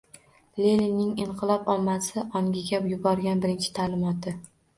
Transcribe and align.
Leninning 0.61 1.11
«inqilob 1.25 1.69
ommasi» 1.73 2.23
ongiga 2.41 2.81
yuborgan 2.95 3.45
birinchi 3.45 3.71
ta'limoti 3.79 4.35